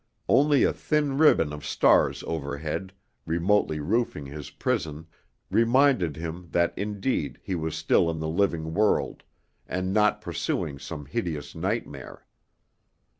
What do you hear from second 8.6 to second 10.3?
world and not